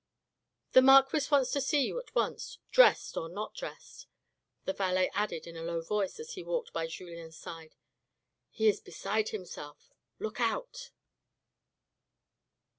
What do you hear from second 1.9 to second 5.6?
at once, dressed or not dressed." The valet added in